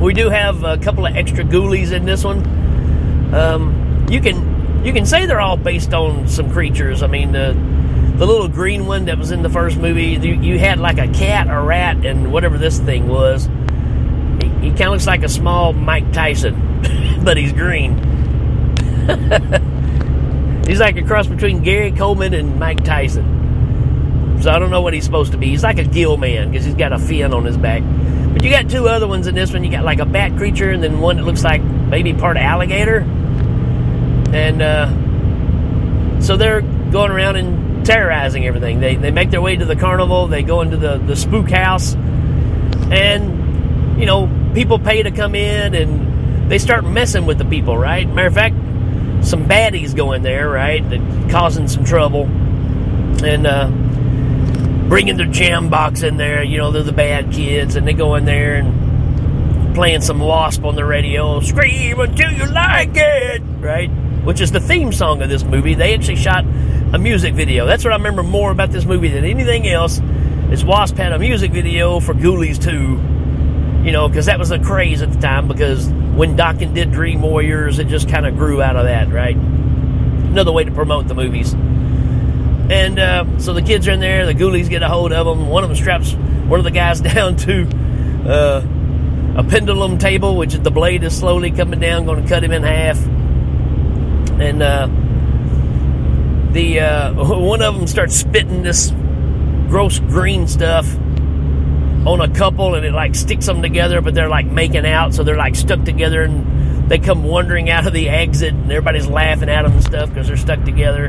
we 0.00 0.12
do 0.12 0.28
have 0.28 0.64
a 0.64 0.76
couple 0.76 1.06
of 1.06 1.14
extra 1.16 1.44
ghoulies 1.44 1.92
in 1.92 2.04
this 2.04 2.24
one. 2.24 2.44
Um, 3.32 4.06
you 4.10 4.20
can 4.20 4.84
you 4.84 4.92
can 4.92 5.06
say 5.06 5.24
they're 5.24 5.40
all 5.40 5.56
based 5.56 5.94
on 5.94 6.26
some 6.26 6.50
creatures. 6.50 7.02
I 7.02 7.06
mean 7.06 7.30
the 7.30 7.52
the 8.14 8.26
little 8.26 8.48
green 8.48 8.86
one 8.86 9.06
that 9.06 9.18
was 9.18 9.30
in 9.30 9.42
the 9.42 9.50
first 9.50 9.76
movie, 9.76 10.14
you, 10.14 10.34
you 10.34 10.58
had 10.58 10.78
like 10.78 10.98
a 10.98 11.08
cat, 11.08 11.48
a 11.48 11.60
rat, 11.60 12.04
and 12.06 12.32
whatever 12.32 12.58
this 12.58 12.78
thing 12.78 13.08
was. 13.08 13.46
He, 14.40 14.48
he 14.48 14.70
kind 14.70 14.82
of 14.82 14.92
looks 14.92 15.06
like 15.06 15.22
a 15.22 15.28
small 15.28 15.72
Mike 15.72 16.12
Tyson, 16.12 17.20
but 17.24 17.36
he's 17.36 17.52
green. 17.52 17.98
He's 20.66 20.80
like 20.80 20.96
a 20.96 21.02
cross 21.02 21.26
between 21.26 21.62
Gary 21.62 21.92
Coleman 21.92 22.32
and 22.32 22.58
Mike 22.58 22.82
Tyson. 22.84 24.40
So 24.40 24.50
I 24.50 24.58
don't 24.58 24.70
know 24.70 24.80
what 24.80 24.94
he's 24.94 25.04
supposed 25.04 25.32
to 25.32 25.38
be. 25.38 25.48
He's 25.48 25.62
like 25.62 25.78
a 25.78 25.84
gill 25.84 26.16
man 26.16 26.50
because 26.50 26.64
he's 26.64 26.74
got 26.74 26.92
a 26.92 26.98
fin 26.98 27.34
on 27.34 27.44
his 27.44 27.58
back. 27.58 27.82
But 28.32 28.42
you 28.42 28.50
got 28.50 28.70
two 28.70 28.88
other 28.88 29.06
ones 29.06 29.26
in 29.26 29.34
this 29.34 29.52
one. 29.52 29.62
You 29.62 29.70
got 29.70 29.84
like 29.84 30.00
a 30.00 30.06
bat 30.06 30.36
creature 30.36 30.70
and 30.70 30.82
then 30.82 31.00
one 31.00 31.16
that 31.16 31.24
looks 31.24 31.44
like 31.44 31.62
maybe 31.62 32.14
part 32.14 32.36
alligator. 32.36 33.00
And 34.32 34.62
uh, 34.62 36.20
so 36.20 36.36
they're 36.36 36.62
going 36.62 37.10
around 37.10 37.36
and 37.36 37.63
terrorizing 37.84 38.46
everything. 38.46 38.80
They, 38.80 38.96
they 38.96 39.10
make 39.10 39.30
their 39.30 39.42
way 39.42 39.56
to 39.56 39.64
the 39.64 39.76
carnival. 39.76 40.26
They 40.26 40.42
go 40.42 40.60
into 40.60 40.76
the, 40.76 40.98
the 40.98 41.16
spook 41.16 41.50
house. 41.50 41.94
And, 41.94 44.00
you 44.00 44.06
know, 44.06 44.28
people 44.54 44.78
pay 44.78 45.02
to 45.02 45.10
come 45.10 45.34
in 45.34 45.74
and 45.74 46.50
they 46.50 46.58
start 46.58 46.84
messing 46.84 47.26
with 47.26 47.38
the 47.38 47.44
people, 47.44 47.76
right? 47.76 48.08
Matter 48.08 48.28
of 48.28 48.34
fact, 48.34 48.54
some 49.24 49.46
baddies 49.46 49.96
go 49.96 50.12
in 50.12 50.22
there, 50.22 50.48
right, 50.48 50.82
causing 51.30 51.66
some 51.66 51.84
trouble, 51.84 52.24
and 53.24 53.46
uh, 53.46 53.68
bringing 54.88 55.16
their 55.16 55.26
jam 55.26 55.70
box 55.70 56.02
in 56.02 56.18
there. 56.18 56.42
You 56.42 56.58
know, 56.58 56.70
they're 56.70 56.82
the 56.82 56.92
bad 56.92 57.32
kids, 57.32 57.76
and 57.76 57.86
they 57.86 57.94
go 57.94 58.14
in 58.16 58.26
there 58.26 58.56
and 58.56 59.74
playing 59.74 60.02
some 60.02 60.18
W.A.S.P. 60.18 60.64
on 60.64 60.76
the 60.76 60.84
radio, 60.84 61.40
scream 61.40 62.00
until 62.00 62.30
you 62.30 62.46
like 62.46 62.92
it, 62.94 63.42
right? 63.60 63.90
Which 64.24 64.40
is 64.40 64.52
the 64.52 64.60
theme 64.60 64.92
song 64.92 65.22
of 65.22 65.28
this 65.28 65.42
movie. 65.42 65.74
They 65.74 65.94
actually 65.94 66.16
shot 66.16 66.44
a 66.92 66.98
music 66.98 67.34
video. 67.34 67.66
That's 67.66 67.84
what 67.84 67.92
I 67.92 67.96
remember 67.96 68.22
more 68.22 68.50
about 68.50 68.70
this 68.70 68.84
movie 68.84 69.08
than 69.08 69.24
anything 69.24 69.66
else. 69.66 70.00
Is 70.50 70.60
W.A.S.P. 70.60 70.98
had 70.98 71.12
a 71.12 71.18
music 71.18 71.52
video 71.52 72.00
for 72.00 72.14
Ghoulies 72.14 72.62
2, 72.62 73.84
you 73.84 73.92
know, 73.92 74.08
because 74.08 74.26
that 74.26 74.38
was 74.38 74.50
a 74.50 74.58
craze 74.58 75.02
at 75.02 75.12
the 75.12 75.18
time 75.18 75.48
because 75.48 75.88
when 75.88 76.36
Dokken 76.36 76.74
did 76.74 76.92
Dream 76.92 77.22
Warriors, 77.22 77.78
it 77.78 77.88
just 77.88 78.08
kind 78.08 78.26
of 78.26 78.36
grew 78.36 78.62
out 78.62 78.76
of 78.76 78.84
that, 78.84 79.10
right? 79.10 79.36
Another 79.36 80.52
way 80.52 80.64
to 80.64 80.70
promote 80.70 81.08
the 81.08 81.14
movies. 81.14 81.54
And 81.54 82.98
uh, 82.98 83.38
so 83.38 83.52
the 83.52 83.62
kids 83.62 83.88
are 83.88 83.92
in 83.92 84.00
there, 84.00 84.26
the 84.26 84.34
ghoulies 84.34 84.68
get 84.68 84.82
a 84.82 84.88
hold 84.88 85.12
of 85.12 85.26
them. 85.26 85.48
One 85.48 85.64
of 85.64 85.70
them 85.70 85.76
straps 85.76 86.12
one 86.12 86.60
of 86.60 86.64
the 86.64 86.70
guys 86.70 87.00
down 87.02 87.36
to 87.36 87.68
uh, 88.26 88.62
a 89.36 89.44
pendulum 89.44 89.98
table, 89.98 90.36
which 90.36 90.54
the 90.54 90.70
blade 90.70 91.02
is 91.02 91.16
slowly 91.16 91.50
coming 91.50 91.80
down, 91.80 92.06
going 92.06 92.22
to 92.22 92.28
cut 92.28 92.44
him 92.44 92.52
in 92.52 92.62
half. 92.62 92.98
And 94.40 94.62
uh, 94.62 94.88
the 96.54 96.80
uh, 96.80 97.12
one 97.38 97.60
of 97.60 97.74
them 97.74 97.86
starts 97.86 98.16
spitting 98.16 98.62
this 98.62 98.90
gross 99.68 99.98
green 99.98 100.46
stuff 100.48 100.86
on 102.06 102.20
a 102.20 102.28
couple 102.28 102.74
and 102.74 102.86
it 102.86 102.92
like 102.92 103.14
sticks 103.14 103.46
them 103.46 103.60
together, 103.60 104.00
but 104.00 104.14
they're 104.14 104.28
like 104.28 104.46
making 104.46 104.86
out, 104.86 105.14
so 105.14 105.22
they're 105.22 105.36
like 105.36 105.56
stuck 105.56 105.84
together 105.84 106.22
and 106.22 106.90
they 106.90 106.98
come 106.98 107.24
wandering 107.24 107.70
out 107.70 107.86
of 107.86 107.92
the 107.92 108.08
exit 108.08 108.52
and 108.52 108.70
everybody's 108.70 109.06
laughing 109.06 109.48
at 109.48 109.62
them 109.62 109.72
and 109.72 109.82
stuff 109.82 110.08
because 110.10 110.28
they're 110.28 110.36
stuck 110.36 110.62
together. 110.64 111.06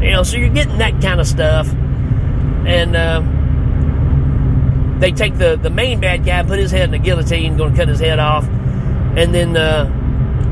You 0.00 0.12
know, 0.12 0.22
so 0.22 0.36
you're 0.36 0.48
getting 0.48 0.78
that 0.78 1.00
kind 1.02 1.20
of 1.20 1.26
stuff. 1.26 1.68
And 1.68 2.94
uh, 2.94 3.22
they 5.00 5.10
take 5.10 5.36
the, 5.36 5.56
the 5.56 5.70
main 5.70 6.00
bad 6.00 6.24
guy, 6.24 6.42
put 6.44 6.58
his 6.58 6.70
head 6.70 6.84
in 6.84 6.90
the 6.92 6.98
guillotine, 6.98 7.56
going 7.56 7.72
to 7.72 7.76
cut 7.76 7.88
his 7.88 8.00
head 8.00 8.18
off. 8.18 8.46
And 8.46 9.34
then 9.34 9.56
uh, 9.56 9.99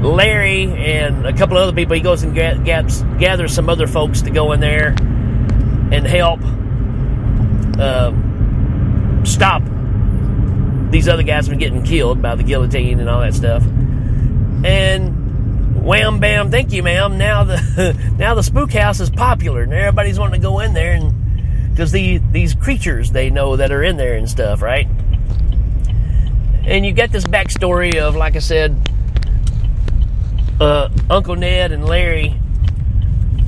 Larry 0.02 0.64
and 0.64 1.26
a 1.26 1.32
couple 1.32 1.56
of 1.56 1.64
other 1.64 1.74
people, 1.74 1.94
he 1.94 2.00
goes 2.00 2.22
and 2.22 2.34
gathers, 2.34 3.02
gathers 3.18 3.54
some 3.54 3.68
other 3.68 3.86
folks 3.86 4.22
to 4.22 4.30
go 4.30 4.52
in 4.52 4.60
there 4.60 4.94
and 5.90 6.06
help. 6.06 6.40
Uh, 7.78 8.12
stop 9.24 9.62
these 10.90 11.08
other 11.08 11.22
guys 11.22 11.48
from 11.48 11.58
getting 11.58 11.82
killed 11.82 12.22
by 12.22 12.34
the 12.34 12.42
guillotine 12.42 13.00
and 13.00 13.08
all 13.08 13.20
that 13.20 13.34
stuff. 13.34 13.62
And 14.64 15.84
wham 15.84 16.18
bam, 16.18 16.50
thank 16.50 16.72
you, 16.72 16.82
ma'am. 16.82 17.18
Now 17.18 17.44
the 17.44 18.14
now 18.18 18.34
the 18.34 18.42
spook 18.42 18.72
house 18.72 19.00
is 19.00 19.10
popular, 19.10 19.62
and 19.62 19.72
everybody's 19.72 20.18
wanting 20.18 20.40
to 20.40 20.46
go 20.46 20.60
in 20.60 20.74
there, 20.74 20.92
and 20.92 21.70
because 21.70 21.92
the 21.92 22.18
these 22.32 22.54
creatures 22.54 23.10
they 23.12 23.30
know 23.30 23.56
that 23.56 23.70
are 23.70 23.82
in 23.82 23.96
there 23.96 24.16
and 24.16 24.28
stuff, 24.28 24.62
right? 24.62 24.88
And 26.64 26.84
you 26.84 26.92
get 26.92 27.10
this 27.12 27.24
backstory 27.24 27.96
of, 27.96 28.14
like 28.14 28.36
I 28.36 28.40
said, 28.40 28.76
uh, 30.60 30.88
Uncle 31.10 31.36
Ned 31.36 31.72
and 31.72 31.84
Larry. 31.84 32.38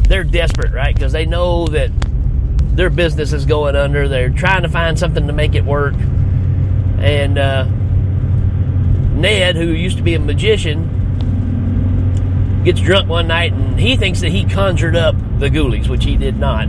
They're 0.08 0.24
desperate, 0.24 0.72
right? 0.72 0.94
Because 0.94 1.12
they 1.12 1.26
know 1.26 1.66
that 1.68 1.90
their 2.76 2.90
business 2.90 3.32
is 3.32 3.46
going 3.46 3.76
under. 3.76 4.08
They're 4.08 4.30
trying 4.30 4.62
to 4.62 4.68
find 4.68 4.98
something 4.98 5.26
to 5.26 5.32
make 5.32 5.54
it 5.54 5.64
work. 5.64 5.94
And 6.98 7.38
uh, 7.38 7.64
Ned, 9.14 9.56
who 9.56 9.66
used 9.66 9.96
to 9.98 10.02
be 10.02 10.14
a 10.14 10.20
magician, 10.20 10.98
gets 12.64 12.80
drunk 12.80 13.08
one 13.08 13.26
night 13.26 13.52
and 13.52 13.80
he 13.80 13.96
thinks 13.96 14.20
that 14.20 14.30
he 14.30 14.44
conjured 14.44 14.96
up 14.96 15.14
the 15.38 15.48
ghoulies, 15.48 15.88
which 15.88 16.04
he 16.04 16.16
did 16.16 16.36
not. 16.36 16.68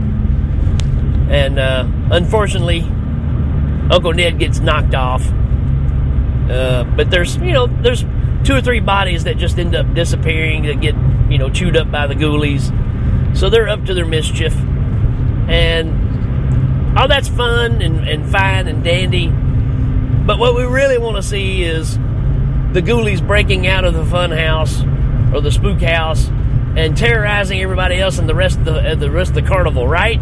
And 1.30 1.58
uh, 1.58 1.86
unfortunately, 2.10 2.80
Uncle 3.90 4.12
Ned 4.12 4.38
gets 4.38 4.60
knocked 4.60 4.94
off. 4.94 5.26
Uh, 6.50 6.84
but 6.96 7.10
there's, 7.10 7.36
you 7.36 7.52
know, 7.52 7.66
there's 7.66 8.04
two 8.44 8.54
or 8.54 8.60
three 8.60 8.80
bodies 8.80 9.24
that 9.24 9.36
just 9.38 9.58
end 9.58 9.74
up 9.74 9.92
disappearing 9.94 10.64
that 10.64 10.80
get, 10.80 10.94
you 11.30 11.38
know, 11.38 11.48
chewed 11.50 11.76
up 11.76 11.90
by 11.90 12.06
the 12.06 12.14
ghoulies. 12.14 12.70
So 13.36 13.48
they're 13.48 13.68
up 13.68 13.84
to 13.86 13.94
their 13.94 14.06
mischief. 14.06 14.54
And 15.48 16.98
all 16.98 17.08
that's 17.08 17.28
fun 17.28 17.80
and, 17.82 18.06
and 18.08 18.30
fine 18.30 18.68
and 18.68 18.84
dandy. 18.84 19.28
But 20.26 20.38
what 20.38 20.54
we 20.54 20.64
really 20.64 20.98
want 20.98 21.16
to 21.16 21.22
see 21.22 21.62
is 21.62 21.96
the 21.96 22.82
ghoulies 22.82 23.26
breaking 23.26 23.66
out 23.66 23.84
of 23.84 23.94
the 23.94 24.04
fun 24.04 24.30
house 24.30 24.82
or 25.34 25.40
the 25.40 25.50
spook 25.50 25.80
house 25.80 26.28
and 26.76 26.96
terrorizing 26.96 27.60
everybody 27.60 27.98
else 27.98 28.18
and 28.18 28.28
the 28.28 28.34
rest 28.34 28.58
of 28.58 28.64
the 28.64 28.92
uh, 28.92 28.94
the 28.94 29.10
rest 29.10 29.30
of 29.30 29.34
the 29.34 29.42
carnival, 29.42 29.86
right? 29.86 30.18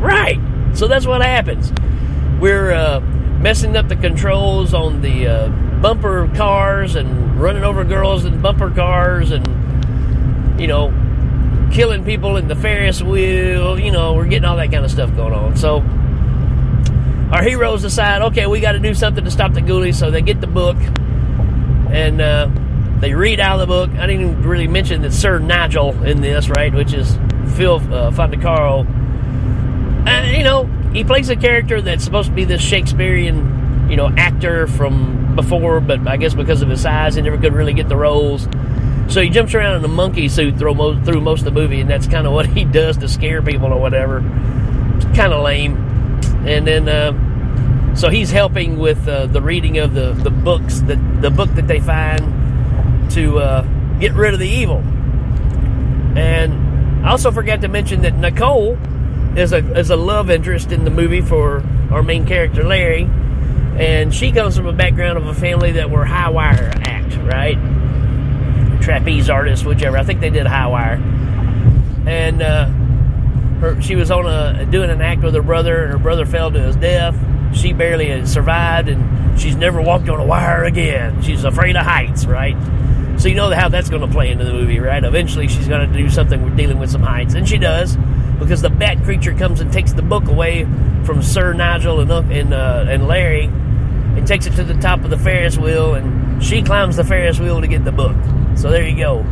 Right. 0.00 0.38
So 0.74 0.86
that's 0.86 1.06
what 1.06 1.20
happens. 1.22 1.72
We're 2.40 2.72
uh, 2.72 3.00
messing 3.40 3.76
up 3.76 3.88
the 3.88 3.96
controls 3.96 4.74
on 4.74 5.00
the 5.00 5.26
uh, 5.26 5.48
bumper 5.80 6.28
cars 6.36 6.94
and 6.94 7.40
running 7.40 7.64
over 7.64 7.84
girls 7.84 8.24
in 8.24 8.40
bumper 8.42 8.70
cars 8.70 9.30
and, 9.30 10.60
you 10.60 10.66
know, 10.66 10.92
killing 11.72 12.04
people 12.04 12.36
in 12.36 12.48
the 12.48 12.56
Ferris 12.56 13.02
wheel. 13.02 13.78
You 13.78 13.92
know, 13.92 14.12
we're 14.12 14.26
getting 14.26 14.44
all 14.44 14.56
that 14.58 14.70
kind 14.70 14.84
of 14.84 14.90
stuff 14.90 15.14
going 15.16 15.32
on. 15.32 15.56
So 15.56 15.78
our 17.32 17.42
heroes 17.42 17.80
decide, 17.82 18.22
okay, 18.22 18.46
we 18.46 18.60
got 18.60 18.72
to 18.72 18.78
do 18.78 18.92
something 18.92 19.24
to 19.24 19.30
stop 19.30 19.54
the 19.54 19.60
ghoulies. 19.60 19.94
So 19.94 20.10
they 20.10 20.20
get 20.20 20.40
the 20.40 20.46
book 20.46 20.76
and 21.90 22.20
uh, 22.20 22.50
they 23.00 23.14
read 23.14 23.40
out 23.40 23.58
of 23.58 23.60
the 23.60 23.66
book. 23.66 23.90
I 23.98 24.06
didn't 24.06 24.22
even 24.22 24.42
really 24.42 24.68
mention 24.68 25.00
that 25.02 25.12
Sir 25.12 25.38
Nigel 25.38 26.02
in 26.02 26.20
this, 26.20 26.50
right, 26.50 26.74
which 26.74 26.92
is 26.92 27.16
Phil 27.56 27.80
uh. 27.92 28.84
And, 30.06 30.36
you 30.36 30.44
know, 30.44 30.68
he 30.92 31.04
plays 31.04 31.28
a 31.30 31.36
character 31.36 31.80
that's 31.80 32.04
supposed 32.04 32.28
to 32.28 32.34
be 32.34 32.44
this 32.44 32.60
Shakespearean, 32.60 33.88
you 33.88 33.96
know, 33.96 34.08
actor 34.16 34.66
from 34.66 35.36
before, 35.36 35.80
but 35.80 36.06
I 36.06 36.16
guess 36.16 36.34
because 36.34 36.62
of 36.62 36.68
his 36.68 36.82
size, 36.82 37.14
he 37.14 37.22
never 37.22 37.38
could 37.38 37.54
really 37.54 37.74
get 37.74 37.88
the 37.88 37.96
roles. 37.96 38.48
So 39.08 39.20
he 39.20 39.30
jumps 39.30 39.54
around 39.54 39.76
in 39.76 39.84
a 39.84 39.88
monkey 39.88 40.28
suit 40.28 40.58
through 40.58 40.74
most, 40.74 41.04
through 41.04 41.20
most 41.20 41.40
of 41.40 41.44
the 41.46 41.50
movie, 41.52 41.80
and 41.80 41.90
that's 41.90 42.06
kind 42.06 42.26
of 42.26 42.32
what 42.32 42.46
he 42.46 42.64
does 42.64 42.96
to 42.98 43.08
scare 43.08 43.42
people 43.42 43.72
or 43.72 43.80
whatever. 43.80 44.18
It's 44.96 45.16
kind 45.16 45.32
of 45.32 45.42
lame. 45.42 45.76
And 46.46 46.66
then, 46.66 46.88
uh, 46.88 47.94
so 47.94 48.08
he's 48.08 48.30
helping 48.30 48.78
with 48.78 49.08
uh, 49.08 49.26
the 49.26 49.42
reading 49.42 49.78
of 49.78 49.94
the, 49.94 50.12
the 50.12 50.30
books 50.30 50.80
that 50.82 50.98
the 51.20 51.30
book 51.30 51.52
that 51.54 51.66
they 51.66 51.80
find 51.80 53.10
to 53.10 53.38
uh, 53.38 53.62
get 53.98 54.12
rid 54.12 54.32
of 54.32 54.40
the 54.40 54.48
evil. 54.48 54.78
And 56.16 57.04
I 57.04 57.10
also 57.10 57.30
forgot 57.30 57.60
to 57.62 57.68
mention 57.68 58.02
that 58.02 58.14
Nicole 58.16 58.78
is 59.36 59.52
a 59.52 59.58
is 59.78 59.90
a 59.90 59.96
love 59.96 60.30
interest 60.30 60.72
in 60.72 60.84
the 60.84 60.90
movie 60.90 61.20
for 61.20 61.64
our 61.90 62.02
main 62.02 62.26
character 62.26 62.64
Larry, 62.64 63.02
and 63.78 64.14
she 64.14 64.32
comes 64.32 64.56
from 64.56 64.66
a 64.66 64.72
background 64.72 65.18
of 65.18 65.26
a 65.26 65.34
family 65.34 65.72
that 65.72 65.90
were 65.90 66.04
high 66.04 66.30
wire 66.30 66.72
act, 66.84 67.16
right? 67.16 67.58
trapeze 68.80 69.30
artist, 69.30 69.64
whichever. 69.64 69.96
I 69.96 70.02
think 70.02 70.20
they 70.20 70.30
did 70.30 70.46
high 70.46 70.66
wire, 70.66 70.94
and 72.06 72.42
uh, 72.42 72.66
her 73.60 73.80
she 73.80 73.94
was 73.94 74.10
on 74.10 74.26
a 74.26 74.66
doing 74.66 74.90
an 74.90 75.00
act 75.00 75.22
with 75.22 75.34
her 75.34 75.42
brother, 75.42 75.84
and 75.84 75.92
her 75.92 75.98
brother 75.98 76.26
fell 76.26 76.50
to 76.50 76.60
his 76.60 76.76
death. 76.76 77.16
She 77.54 77.72
barely 77.72 78.26
survived, 78.26 78.88
and 78.88 79.40
she's 79.40 79.56
never 79.56 79.80
walked 79.80 80.08
on 80.08 80.20
a 80.20 80.24
wire 80.24 80.64
again. 80.64 81.22
She's 81.22 81.44
afraid 81.44 81.76
of 81.76 81.84
heights, 81.84 82.26
right? 82.26 82.56
So 83.18 83.28
you 83.28 83.34
know 83.34 83.50
how 83.50 83.68
that's 83.68 83.90
going 83.90 84.02
to 84.02 84.08
play 84.08 84.30
into 84.30 84.44
the 84.44 84.52
movie, 84.52 84.78
right? 84.78 85.02
Eventually, 85.02 85.48
she's 85.48 85.68
going 85.68 85.90
to 85.90 85.98
do 85.98 86.08
something 86.08 86.42
with 86.42 86.56
dealing 86.56 86.78
with 86.78 86.90
some 86.90 87.02
heights, 87.02 87.34
and 87.34 87.48
she 87.48 87.58
does 87.58 87.96
because 88.40 88.62
the 88.62 88.70
bat 88.70 89.02
creature 89.04 89.34
comes 89.34 89.60
and 89.60 89.72
takes 89.72 89.92
the 89.92 90.02
book 90.02 90.26
away 90.26 90.64
from 91.04 91.22
Sir 91.22 91.52
Nigel 91.52 92.00
and 92.00 92.10
and, 92.32 92.52
uh, 92.52 92.86
and 92.88 93.06
Larry, 93.06 93.44
and 93.44 94.26
takes 94.26 94.46
it 94.46 94.56
to 94.56 94.64
the 94.64 94.74
top 94.74 95.04
of 95.04 95.10
the 95.10 95.18
Ferris 95.18 95.56
wheel, 95.56 95.94
and 95.94 96.42
she 96.42 96.62
climbs 96.62 96.96
the 96.96 97.04
Ferris 97.04 97.38
wheel 97.38 97.60
to 97.60 97.68
get 97.68 97.84
the 97.84 97.92
book. 97.92 98.16
So 98.56 98.70
there 98.70 98.86
you 98.86 98.96
go. 98.96 99.24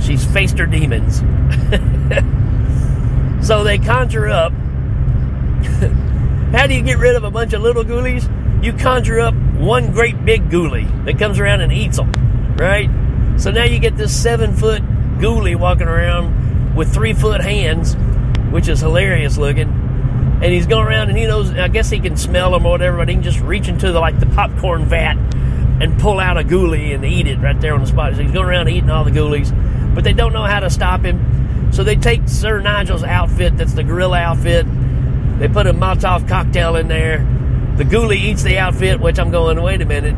She's 0.00 0.24
faced 0.24 0.58
her 0.58 0.66
demons. 0.66 1.16
so 3.46 3.64
they 3.64 3.78
conjure 3.78 4.28
up. 4.28 4.52
How 6.52 6.66
do 6.66 6.74
you 6.74 6.82
get 6.82 6.98
rid 6.98 7.16
of 7.16 7.24
a 7.24 7.30
bunch 7.30 7.52
of 7.52 7.62
little 7.62 7.84
ghoulies? 7.84 8.28
You 8.64 8.72
conjure 8.72 9.20
up 9.20 9.34
one 9.34 9.92
great 9.92 10.24
big 10.24 10.50
ghoulie 10.50 11.04
that 11.04 11.18
comes 11.18 11.38
around 11.38 11.60
and 11.60 11.72
eats 11.72 11.96
them, 11.96 12.12
right? 12.56 12.88
So 13.40 13.50
now 13.50 13.64
you 13.64 13.78
get 13.78 13.96
this 13.96 14.14
seven 14.14 14.54
foot 14.54 14.82
ghoulie 15.18 15.56
walking 15.56 15.88
around 15.88 16.74
with 16.74 16.92
three 16.92 17.12
foot 17.12 17.40
hands, 17.40 17.96
which 18.52 18.68
is 18.68 18.80
hilarious 18.80 19.38
looking. 19.38 19.68
And 20.42 20.44
he's 20.44 20.66
going 20.66 20.86
around 20.86 21.08
and 21.08 21.18
he 21.18 21.26
knows, 21.26 21.50
I 21.50 21.68
guess 21.68 21.88
he 21.88 22.00
can 22.00 22.16
smell 22.16 22.50
them 22.52 22.66
or 22.66 22.72
whatever, 22.72 22.98
but 22.98 23.08
he 23.08 23.14
can 23.14 23.22
just 23.22 23.40
reach 23.40 23.68
into 23.68 23.92
the, 23.92 24.00
like 24.00 24.18
the 24.20 24.26
popcorn 24.26 24.84
vat 24.84 25.14
and 25.80 25.98
pull 25.98 26.20
out 26.20 26.36
a 26.36 26.42
ghoulie 26.42 26.94
and 26.94 27.04
eat 27.04 27.26
it 27.26 27.38
right 27.38 27.60
there 27.60 27.74
on 27.74 27.80
the 27.80 27.86
spot. 27.86 28.14
So 28.14 28.22
he's 28.22 28.32
going 28.32 28.46
around 28.46 28.68
eating 28.68 28.90
all 28.90 29.04
the 29.04 29.10
ghoulies, 29.10 29.52
but 29.94 30.04
they 30.04 30.12
don't 30.12 30.32
know 30.32 30.44
how 30.44 30.60
to 30.60 30.70
stop 30.70 31.02
him. 31.02 31.70
So 31.72 31.82
they 31.84 31.96
take 31.96 32.28
Sir 32.28 32.60
Nigel's 32.60 33.02
outfit, 33.02 33.56
that's 33.56 33.72
the 33.72 33.82
gorilla 33.82 34.18
outfit. 34.18 34.66
They 35.38 35.48
put 35.48 35.66
a 35.66 35.72
Molotov 35.72 36.28
cocktail 36.28 36.76
in 36.76 36.88
there. 36.88 37.18
The 37.76 37.84
ghoulie 37.84 38.18
eats 38.18 38.42
the 38.42 38.58
outfit, 38.58 39.00
which 39.00 39.18
I'm 39.18 39.30
going, 39.30 39.60
wait 39.62 39.80
a 39.80 39.86
minute. 39.86 40.14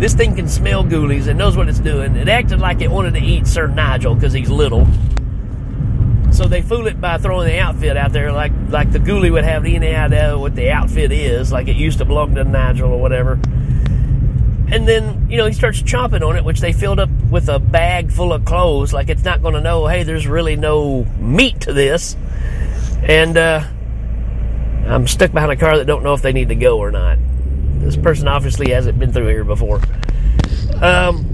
This 0.00 0.14
thing 0.14 0.36
can 0.36 0.48
smell 0.48 0.84
ghoulies 0.84 1.26
and 1.26 1.38
knows 1.38 1.56
what 1.56 1.68
it's 1.68 1.80
doing. 1.80 2.16
It 2.16 2.28
acted 2.28 2.60
like 2.60 2.80
it 2.80 2.90
wanted 2.90 3.14
to 3.14 3.20
eat 3.20 3.46
Sir 3.46 3.66
Nigel 3.66 4.14
because 4.14 4.32
he's 4.32 4.48
little. 4.48 4.86
So 6.38 6.44
they 6.44 6.62
fool 6.62 6.86
it 6.86 7.00
by 7.00 7.18
throwing 7.18 7.48
the 7.48 7.58
outfit 7.58 7.96
out 7.96 8.12
there, 8.12 8.30
like 8.30 8.52
like 8.68 8.92
the 8.92 9.00
ghoulie 9.00 9.32
would 9.32 9.42
have 9.42 9.64
any 9.64 9.92
idea 9.92 10.38
what 10.38 10.54
the 10.54 10.70
outfit 10.70 11.10
is, 11.10 11.50
like 11.50 11.66
it 11.66 11.74
used 11.74 11.98
to 11.98 12.04
belong 12.04 12.36
to 12.36 12.44
Nigel 12.44 12.92
or 12.92 13.00
whatever. 13.00 13.32
And 14.70 14.86
then, 14.86 15.28
you 15.28 15.36
know, 15.36 15.46
he 15.46 15.52
starts 15.52 15.82
chomping 15.82 16.24
on 16.24 16.36
it, 16.36 16.44
which 16.44 16.60
they 16.60 16.72
filled 16.72 17.00
up 17.00 17.10
with 17.28 17.48
a 17.48 17.58
bag 17.58 18.12
full 18.12 18.32
of 18.32 18.44
clothes. 18.44 18.92
Like 18.92 19.08
it's 19.08 19.24
not 19.24 19.42
going 19.42 19.54
to 19.54 19.60
know, 19.60 19.88
hey, 19.88 20.04
there's 20.04 20.28
really 20.28 20.54
no 20.54 21.02
meat 21.18 21.62
to 21.62 21.72
this. 21.72 22.16
And 23.02 23.36
uh, 23.36 23.64
I'm 24.86 25.08
stuck 25.08 25.32
behind 25.32 25.50
a 25.50 25.56
car 25.56 25.76
that 25.76 25.88
don't 25.88 26.04
know 26.04 26.14
if 26.14 26.22
they 26.22 26.32
need 26.32 26.50
to 26.50 26.54
go 26.54 26.78
or 26.78 26.92
not. 26.92 27.18
This 27.80 27.96
person 27.96 28.28
obviously 28.28 28.70
hasn't 28.70 28.96
been 28.96 29.12
through 29.12 29.26
here 29.26 29.42
before. 29.42 29.80
Um, 30.80 31.26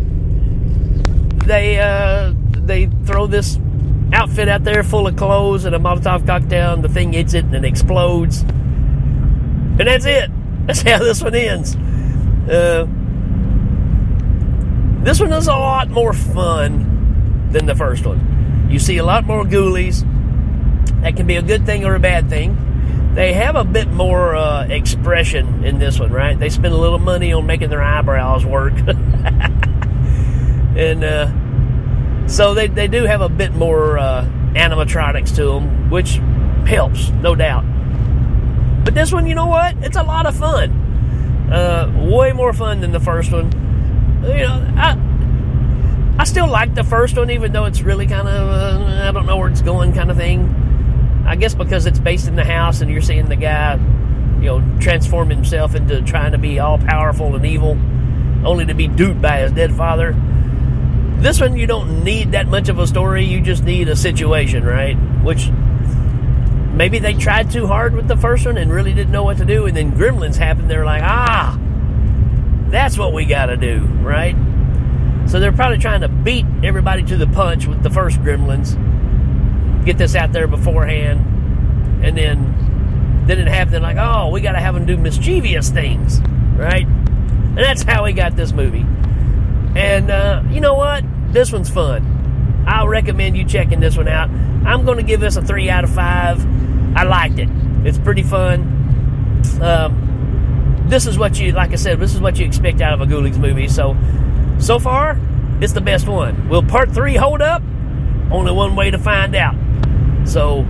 they 1.45 1.79
uh, 1.79 2.33
they 2.53 2.87
throw 3.05 3.27
this 3.27 3.59
outfit 4.13 4.49
out 4.49 4.65
there 4.65 4.83
full 4.83 5.07
of 5.07 5.17
clothes 5.17 5.65
and 5.65 5.75
a 5.75 5.79
Molotov 5.79 6.27
cocktail, 6.27 6.75
and 6.75 6.85
the 6.85 6.89
thing 6.89 7.13
hits 7.13 7.35
it 7.35 7.45
and 7.45 7.55
it 7.55 7.65
explodes. 7.65 8.43
And 8.43 9.81
that's 9.81 10.07
it. 10.07 10.31
That's 10.67 10.81
how 10.81 10.99
this 10.99 11.23
one 11.23 11.35
ends. 11.35 11.77
Uh, 12.49 12.87
this 15.05 15.21
one 15.21 15.31
is 15.33 15.47
a 15.47 15.53
lot 15.53 15.91
more 15.91 16.15
fun 16.15 17.51
than 17.51 17.67
the 17.67 17.75
first 17.75 18.07
one. 18.07 18.69
You 18.71 18.79
see 18.79 18.97
a 18.97 19.05
lot 19.05 19.27
more 19.27 19.45
ghoulies. 19.45 20.01
That 21.03 21.17
can 21.17 21.27
be 21.27 21.37
a 21.37 21.43
good 21.43 21.67
thing 21.67 21.85
or 21.85 21.95
a 21.95 22.01
bad 22.01 22.31
thing. 22.31 23.13
They 23.15 23.35
have 23.35 23.57
a 23.57 23.65
bit 23.65 23.89
more 23.89 24.35
uh, 24.35 24.67
expression 24.67 25.65
in 25.65 25.79
this 25.79 26.01
one, 26.01 26.11
right? 26.11 26.39
They 26.39 26.49
spend 26.49 26.73
a 26.73 26.79
little 26.79 26.99
money 26.99 27.35
on 27.35 27.45
making 27.45 27.69
their 27.69 27.83
eyebrows 27.83 28.47
work. 28.47 28.73
and 30.77 31.05
uh, 31.05 31.31
so 32.27 32.55
they, 32.55 32.69
they 32.69 32.89
do 32.89 33.05
have 33.05 33.21
a 33.21 33.29
bit 33.29 33.53
more 33.55 33.99
uh, 33.99 34.25
animatronics 34.55 35.35
to 35.37 35.45
them, 35.45 35.91
which 35.91 36.21
helps, 36.67 37.11
no 37.11 37.35
doubt. 37.35 37.65
But 38.85 38.95
this 38.95 39.13
one, 39.13 39.27
you 39.27 39.35
know 39.35 39.47
what? 39.47 39.77
It's 39.83 39.97
a 39.97 40.03
lot 40.03 40.27
of 40.27 40.37
fun. 40.37 40.71
Uh, 41.53 42.09
way 42.11 42.33
more 42.33 42.53
fun 42.53 42.81
than 42.81 42.93
the 42.93 43.01
first 43.01 43.31
one 43.31 43.51
you 44.27 44.47
know, 44.47 44.73
I 44.77 44.99
I 46.19 46.25
still 46.25 46.49
like 46.49 46.75
the 46.75 46.85
first 46.85 47.17
one, 47.17 47.31
even 47.31 47.53
though 47.53 47.65
it's 47.65 47.83
really 47.83 48.07
kind 48.07 48.29
of 48.29 48.49
uh, 48.49 49.09
I 49.09 49.13
don't 49.13 49.27
know 49.27 49.37
where 49.37 49.49
it's 49.49 49.63
going, 49.63 49.93
kind 49.93 50.11
of 50.11 50.17
thing. 50.17 51.23
I 51.27 51.37
guess 51.37 51.55
because 51.55 51.87
it's 51.87 51.99
based 51.99 52.29
in 52.29 52.37
the 52.37 52.45
house, 52.45 52.81
and 52.81 52.91
you're 52.91 53.03
seeing 53.03 53.29
the 53.29 53.37
guy, 53.37 53.75
you 54.41 54.47
know, 54.47 54.79
transform 54.81 55.31
himself 55.31 55.75
into 55.75 56.03
trying 56.03 56.33
to 56.33 56.39
be 56.39 56.59
all 56.59 56.79
powerful 56.79 57.35
and 57.35 57.45
evil, 57.45 57.79
only 58.47 58.67
to 58.67 58.75
be 58.75 58.89
duped 58.89 59.21
by 59.21 59.41
his 59.41 59.53
dead 59.53 59.75
father. 59.75 60.15
This 61.25 61.41
one, 61.41 61.57
you 61.57 61.67
don't 61.67 62.05
need 62.05 62.33
that 62.33 62.49
much 62.49 62.69
of 62.69 62.79
a 62.79 62.87
story. 62.87 63.25
You 63.25 63.41
just 63.41 63.65
need 63.65 63.89
a 63.89 63.97
situation, 63.97 64.63
right? 64.63 64.93
Which 65.23 65.49
maybe 66.75 66.99
they 66.99 67.15
tried 67.15 67.51
too 67.51 67.67
hard 67.67 67.95
with 67.95 68.09
the 68.09 68.17
first 68.19 68.45
one 68.45 68.59
and 68.59 68.71
really 68.71 68.93
didn't 68.93 69.11
know 69.11 69.23
what 69.23 69.39
to 69.39 69.47
do, 69.47 69.65
and 69.65 69.75
then 69.75 69.93
Gremlins 69.93 70.37
happened. 70.37 70.71
They're 70.71 70.85
like, 70.85 71.03
ah, 71.03 71.59
that's 72.69 72.99
what 72.99 73.15
we 73.15 73.25
got 73.25 73.47
to 73.47 73.57
do, 73.57 73.87
right? 74.03 74.37
So 75.27 75.41
they're 75.41 75.51
probably 75.51 75.79
trying 75.79 76.03
to 76.03 76.09
beat 76.09 76.45
everybody 76.63 77.03
to 77.05 77.17
the 77.17 77.27
punch 77.27 77.67
with 77.67 77.83
the 77.83 77.89
first 77.89 78.19
Gremlins. 78.19 78.77
Get 79.87 79.97
this 79.97 80.15
out 80.15 80.33
there 80.33 80.47
beforehand, 80.47 82.05
and 82.05 82.19
then 82.19 83.25
then 83.27 83.39
it 83.39 83.49
happened. 83.49 83.83
Like, 83.83 83.97
oh, 83.99 84.29
we 84.29 84.43
got 84.43 84.53
to 84.53 84.61
have 84.61 84.75
them 84.75 84.85
do 84.85 84.99
mischievous 84.99 85.71
things, 85.71 86.21
right? 86.59 86.87
And 86.87 87.57
that's 87.57 87.83
how 87.83 88.05
we 88.05 88.13
got 88.13 88.37
this 88.37 88.53
movie. 88.53 88.85
And 89.75 90.11
uh, 90.11 90.43
you 90.51 90.61
know 90.61 90.75
what? 90.75 91.03
This 91.35 91.51
one's 91.51 91.69
fun. 91.69 92.65
I'll 92.65 92.87
recommend 92.87 93.37
you 93.37 93.45
checking 93.45 93.81
this 93.81 93.97
one 93.97 94.07
out. 94.07 94.31
I'm 94.31 94.85
going 94.85 94.99
to 94.99 95.03
give 95.03 95.19
this 95.19 95.35
a 95.35 95.43
three 95.43 95.69
out 95.69 95.83
of 95.83 95.93
five. 95.93 96.41
I 96.97 97.03
liked 97.03 97.41
it. 97.41 97.49
It's 97.85 97.99
pretty 97.99 98.23
fun. 98.23 99.43
Um, 99.61 100.85
this 100.87 101.09
is 101.09 101.19
what 101.19 101.41
you, 101.41 101.51
like 101.51 101.73
I 101.73 101.75
said, 101.75 101.99
this 101.99 102.15
is 102.15 102.21
what 102.21 102.39
you 102.39 102.47
expect 102.47 102.81
out 102.81 102.93
of 102.93 103.01
a 103.01 103.07
Ghoulies 103.07 103.37
movie. 103.37 103.67
So, 103.67 103.97
so 104.61 104.79
far, 104.79 105.19
it's 105.61 105.73
the 105.73 105.81
best 105.81 106.07
one. 106.07 106.49
Will 106.49 106.63
part 106.63 106.93
three 106.93 107.17
hold 107.17 107.43
up? 107.43 107.63
Only 108.31 108.53
one 108.53 108.77
way 108.77 108.93
to 108.93 108.99
find 108.99 109.35
out. 109.35 109.57
So, 110.29 110.65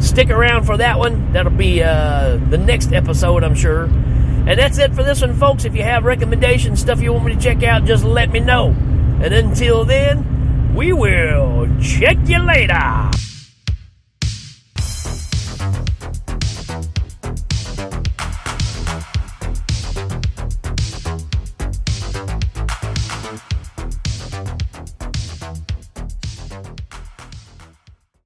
stick 0.00 0.28
around 0.28 0.64
for 0.64 0.76
that 0.76 0.98
one. 0.98 1.32
That'll 1.32 1.50
be 1.50 1.82
uh, 1.82 2.36
the 2.50 2.58
next 2.58 2.92
episode, 2.92 3.42
I'm 3.42 3.54
sure. 3.54 3.84
And 3.84 4.58
that's 4.58 4.76
it 4.76 4.94
for 4.94 5.02
this 5.02 5.22
one, 5.22 5.32
folks. 5.32 5.64
If 5.64 5.74
you 5.74 5.82
have 5.82 6.04
recommendations, 6.04 6.78
stuff 6.78 7.00
you 7.00 7.14
want 7.14 7.24
me 7.24 7.34
to 7.34 7.40
check 7.40 7.62
out, 7.62 7.86
just 7.86 8.04
let 8.04 8.30
me 8.30 8.40
know. 8.40 8.76
And 9.24 9.32
until 9.32 9.86
then, 9.86 10.74
we 10.74 10.92
will 10.92 11.66
check 11.80 12.18
you 12.28 12.40
later. 12.40 13.10